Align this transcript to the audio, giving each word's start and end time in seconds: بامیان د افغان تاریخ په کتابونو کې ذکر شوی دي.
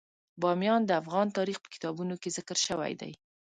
بامیان 0.41 0.81
د 0.85 0.91
افغان 1.01 1.27
تاریخ 1.37 1.57
په 1.61 1.69
کتابونو 1.73 2.13
کې 2.21 2.33
ذکر 2.37 2.57
شوی 2.67 2.93
دي. 3.01 3.11